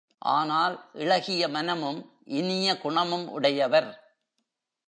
ஆனால், 0.17 0.89
இளகிய 0.93 1.47
மனமும் 1.47 2.11
இனிய 2.25 2.77
குணமும் 2.77 3.27
உடையவர். 3.27 3.89